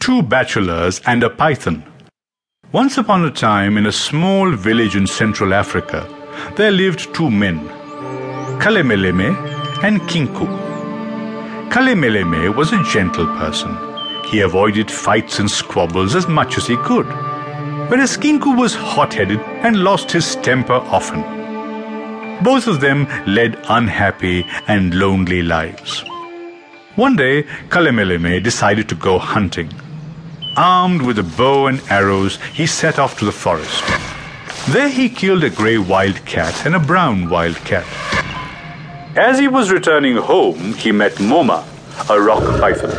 [0.00, 1.84] two bachelors and a python.
[2.72, 6.08] Once upon a time, in a small village in Central Africa,
[6.56, 7.58] there lived two men,
[8.60, 9.36] Kalemeleme
[9.84, 10.46] and Kinku.
[11.70, 13.76] Kalemeleme was a gentle person.
[14.24, 17.06] He avoided fights and squabbles as much as he could,
[17.90, 21.22] whereas Kinku was hot-headed and lost his temper often.
[22.42, 26.02] Both of them led unhappy and lonely lives.
[26.96, 29.70] One day, Kalemeleme decided to go hunting.
[30.56, 33.84] Armed with a bow and arrows, he set off to the forest.
[34.70, 37.86] There he killed a grey wild cat and a brown wild cat.
[39.16, 41.64] As he was returning home, he met Moma,
[42.10, 42.90] a rock python.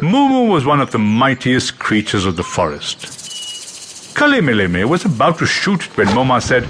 [0.00, 2.98] Moma was one of the mightiest creatures of the forest.
[4.14, 6.66] Kalemeleme was about to shoot when Moma said,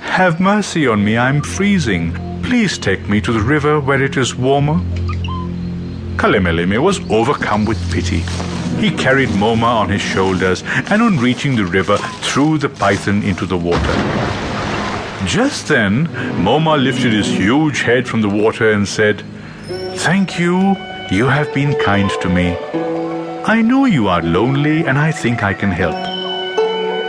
[0.00, 2.12] Have mercy on me, I'm freezing.
[2.42, 4.80] Please take me to the river where it is warmer.
[6.16, 8.22] Kalemeleme was overcome with pity.
[8.78, 13.44] He carried Moma on his shoulders and on reaching the river threw the python into
[13.44, 13.94] the water.
[15.26, 16.06] Just then,
[16.44, 19.24] Moma lifted his huge head from the water and said,
[19.96, 20.76] Thank you,
[21.10, 22.56] you have been kind to me.
[23.44, 25.96] I know you are lonely and I think I can help.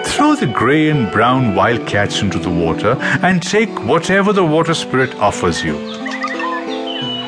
[0.07, 5.13] Throw the grey and brown wildcats into the water and take whatever the water spirit
[5.15, 5.75] offers you.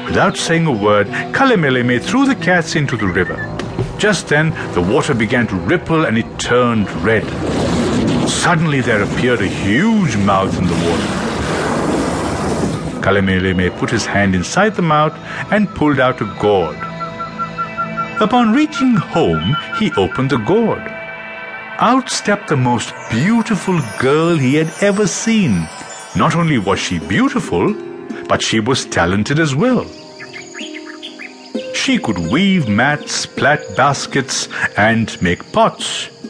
[0.05, 3.50] Without saying a word, Kalemeleme threw the cats into the river.
[3.97, 7.25] Just then, the water began to ripple and it turned red.
[8.28, 11.31] Suddenly, there appeared a huge mouth in the water.
[13.02, 15.13] Kalemeleme put his hand inside the mouth
[15.52, 16.78] and pulled out a gourd.
[18.22, 20.83] Upon reaching home, he opened the gourd.
[21.80, 25.67] Out stepped the most beautiful girl he had ever seen.
[26.16, 27.73] Not only was she beautiful,
[28.28, 29.88] but she was talented as well.
[31.81, 36.11] She could weave mats, plait baskets, and make pots.